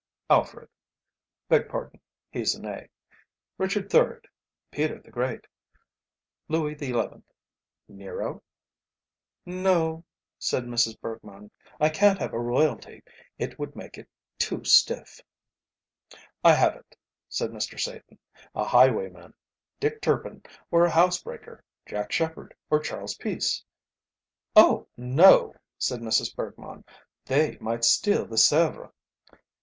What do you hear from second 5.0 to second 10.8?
Great, Louis XI., Nero?" "No," said